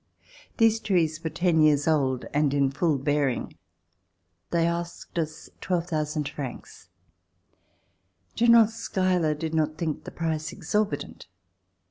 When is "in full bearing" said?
2.55-3.53